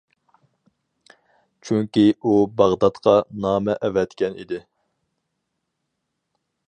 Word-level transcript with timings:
چۈنكى 1.67 2.05
ئۇ 2.23 2.33
باغداتقا 2.61 3.15
نامە 3.45 3.77
ئەۋەتكەن 3.89 4.41
ئىدى. 4.41 4.63